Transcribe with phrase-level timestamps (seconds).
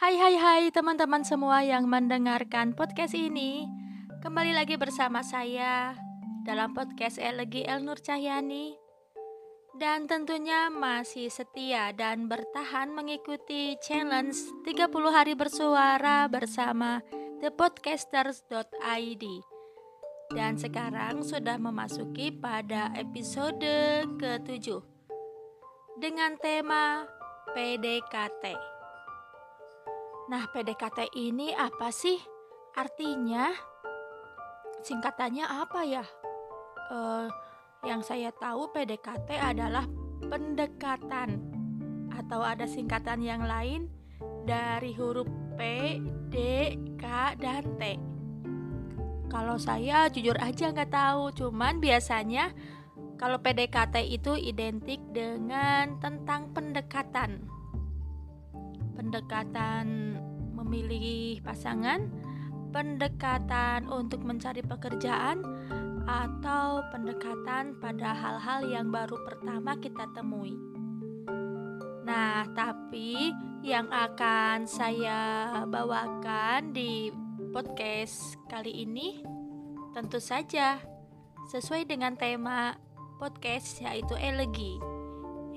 [0.00, 3.68] Hai hai hai teman-teman semua yang mendengarkan podcast ini.
[4.24, 5.92] Kembali lagi bersama saya
[6.40, 8.80] dalam podcast Elegi El Nur Cahyani.
[9.76, 17.04] Dan tentunya masih setia dan bertahan mengikuti challenge 30 hari bersuara bersama
[17.44, 19.24] thepodcasters.id
[20.32, 23.60] Dan sekarang sudah memasuki pada episode
[24.16, 24.80] ke-7
[26.00, 27.04] Dengan tema
[27.52, 28.79] PDKT
[30.30, 32.14] Nah, PDKT ini apa sih?
[32.78, 33.50] Artinya,
[34.78, 36.06] singkatannya apa ya?
[36.86, 37.26] Uh,
[37.82, 39.90] yang saya tahu PDKT adalah
[40.22, 41.34] pendekatan
[42.14, 43.90] atau ada singkatan yang lain
[44.46, 45.26] dari huruf
[45.58, 45.98] P,
[46.30, 46.36] D,
[46.94, 47.98] K, dan T.
[49.34, 52.54] Kalau saya jujur aja nggak tahu, cuman biasanya
[53.18, 57.59] kalau PDKT itu identik dengan tentang pendekatan
[59.10, 60.14] pendekatan
[60.54, 61.98] memilih pasangan,
[62.70, 65.42] pendekatan untuk mencari pekerjaan,
[66.06, 70.54] atau pendekatan pada hal-hal yang baru pertama kita temui.
[72.06, 73.34] Nah, tapi
[73.66, 77.10] yang akan saya bawakan di
[77.50, 79.26] podcast kali ini
[79.90, 80.78] tentu saja
[81.50, 82.78] sesuai dengan tema
[83.18, 84.78] podcast yaitu elegi.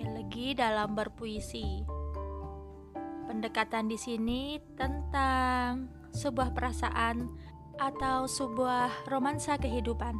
[0.00, 2.00] Elegi dalam berpuisi.
[3.26, 7.30] Pendekatan di sini tentang sebuah perasaan
[7.80, 10.14] atau sebuah romansa kehidupan.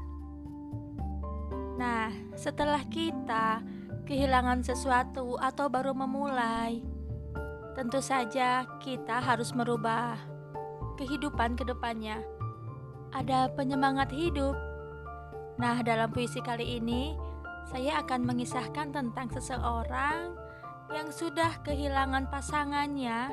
[1.76, 3.60] Nah, setelah kita
[4.06, 6.80] kehilangan sesuatu atau baru memulai,
[7.72, 10.16] tentu saja kita harus merubah
[10.96, 12.20] kehidupan ke depannya.
[13.12, 14.56] Ada penyemangat hidup.
[15.60, 17.12] Nah, dalam puisi kali ini,
[17.68, 20.32] saya akan mengisahkan tentang seseorang
[20.92, 23.32] yang sudah kehilangan pasangannya,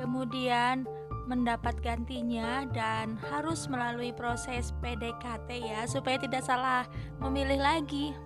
[0.00, 0.88] kemudian
[1.28, 6.88] mendapat gantinya dan harus melalui proses PDKT ya supaya tidak salah
[7.20, 8.16] memilih lagi.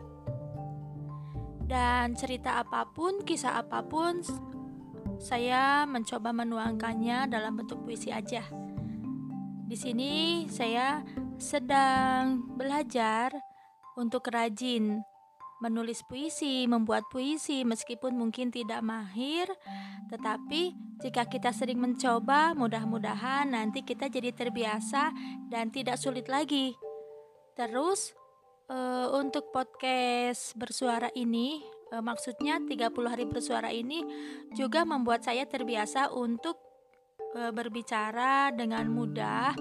[1.67, 4.23] Dan cerita apa pun, kisah apa pun
[5.19, 8.47] saya mencoba menuangkannya dalam bentuk puisi aja.
[9.67, 11.03] Di sini saya
[11.43, 13.35] sedang belajar
[13.99, 15.03] untuk rajin
[15.63, 19.47] menulis puisi, membuat puisi meskipun mungkin tidak mahir,
[20.11, 25.15] tetapi jika kita sering mencoba, mudah-mudahan nanti kita jadi terbiasa
[25.47, 26.75] dan tidak sulit lagi.
[27.55, 28.11] Terus
[28.67, 31.63] uh, untuk podcast bersuara ini,
[31.95, 34.03] uh, maksudnya 30 hari bersuara ini
[34.51, 36.73] juga membuat saya terbiasa untuk
[37.33, 39.57] e, berbicara dengan mudah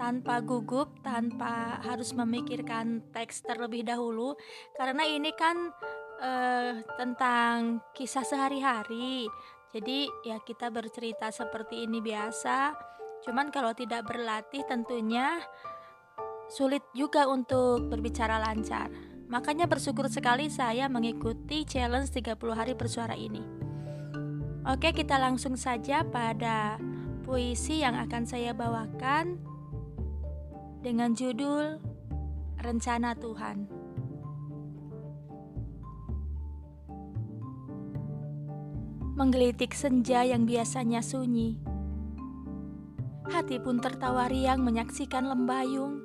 [0.00, 4.32] tanpa gugup, tanpa harus memikirkan teks terlebih dahulu
[4.72, 5.68] karena ini kan
[6.16, 6.30] e,
[6.96, 9.28] tentang kisah sehari-hari.
[9.76, 12.72] Jadi ya kita bercerita seperti ini biasa.
[13.28, 15.36] Cuman kalau tidak berlatih tentunya
[16.48, 18.88] sulit juga untuk berbicara lancar.
[19.28, 23.44] Makanya bersyukur sekali saya mengikuti challenge 30 hari bersuara ini.
[24.66, 26.80] Oke, kita langsung saja pada
[27.22, 29.49] puisi yang akan saya bawakan
[30.80, 31.76] dengan judul
[32.60, 33.68] Rencana Tuhan.
[39.16, 41.60] Menggelitik senja yang biasanya sunyi.
[43.28, 46.00] Hati pun tertawa riang menyaksikan lembayung,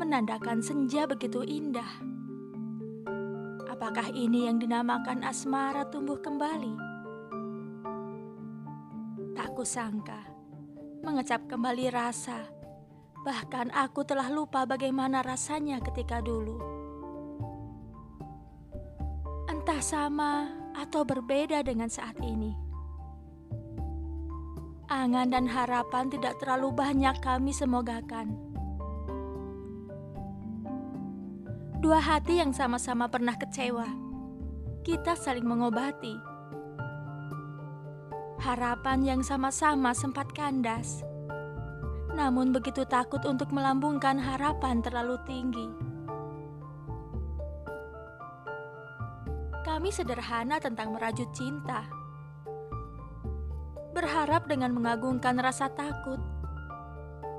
[0.00, 2.00] menandakan senja begitu indah.
[3.68, 6.72] Apakah ini yang dinamakan asmara tumbuh kembali?
[9.36, 10.20] Tak kusangka
[11.04, 12.53] mengecap kembali rasa.
[13.24, 16.60] Bahkan aku telah lupa bagaimana rasanya ketika dulu.
[19.48, 22.52] Entah sama atau berbeda dengan saat ini.
[24.92, 28.36] Angan dan harapan tidak terlalu banyak kami semogakan.
[31.80, 33.88] Dua hati yang sama-sama pernah kecewa.
[34.84, 36.34] Kita saling mengobati
[38.44, 41.00] Harapan yang sama-sama sempat kandas.
[42.14, 45.66] Namun begitu takut untuk melambungkan harapan terlalu tinggi.
[49.66, 51.82] Kami sederhana tentang merajut cinta.
[53.90, 56.22] Berharap dengan mengagungkan rasa takut.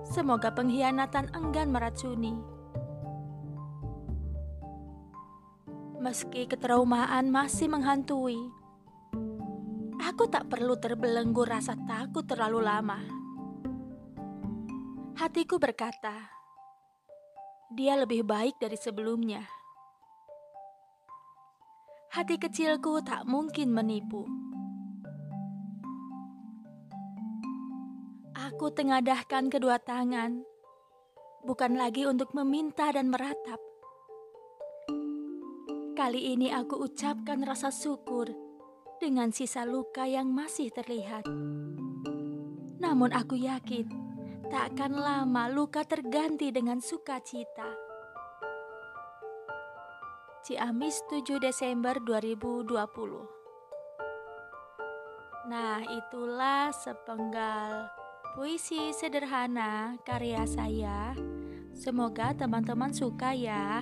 [0.04, 2.36] Semoga pengkhianatan enggan meracuni.
[6.04, 8.38] Meski ketraumaan masih menghantui,
[10.06, 13.15] Aku tak perlu terbelenggu rasa takut terlalu lama.
[15.26, 16.14] Hatiku berkata,
[17.74, 19.42] dia lebih baik dari sebelumnya.
[22.14, 24.22] Hati kecilku tak mungkin menipu.
[28.38, 30.46] Aku tengadahkan kedua tangan,
[31.42, 33.58] bukan lagi untuk meminta dan meratap.
[35.98, 38.30] Kali ini aku ucapkan rasa syukur
[39.02, 41.26] dengan sisa luka yang masih terlihat.
[42.78, 44.05] Namun aku yakin
[44.50, 47.74] tak akan lama luka terganti dengan sukacita.
[50.46, 52.70] Ciamis 7 Desember 2020
[55.50, 57.90] Nah, itulah sepenggal
[58.34, 61.14] puisi sederhana karya saya.
[61.74, 63.82] Semoga teman-teman suka ya.